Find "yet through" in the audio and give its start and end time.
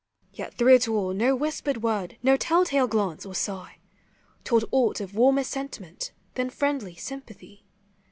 0.33-0.73